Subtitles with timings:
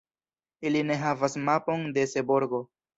[0.69, 2.67] Ili ne havas mapon de Seborgo.